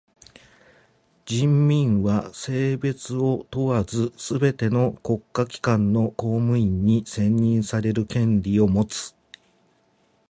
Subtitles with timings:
[1.27, 9.15] 人民は性別を問わずすべての国家機関の公務員に選任される権利をもつ。